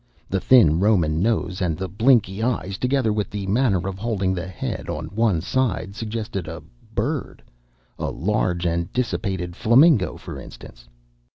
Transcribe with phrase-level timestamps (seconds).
[0.29, 4.47] The thin Roman nose and the blinky eyes, together with the manner of holding the
[4.47, 6.63] head on one side, suggested a
[6.95, 7.43] bird
[7.99, 10.89] a large and dissipated flamingo, for instance.